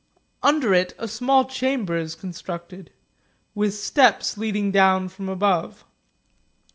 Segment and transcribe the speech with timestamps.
[0.41, 2.87] Under it a small chamber is con structed,
[3.53, 5.85] with steps leading down from above.